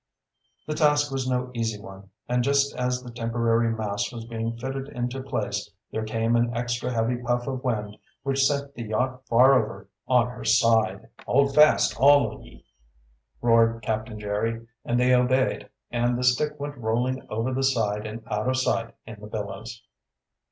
[0.65, 4.89] The task was no easy one, and just as the temporary mast was being fitted
[4.89, 9.53] into place there came an extra heavy puff of wind which sent the yacht far
[9.63, 11.07] over on her side.
[11.27, 12.65] "Hold fast, all of ye!"
[13.43, 18.23] roared Captain Jerry, and they obeyed, and the stick went rolling over the side and
[18.25, 19.83] out of sight in the billows.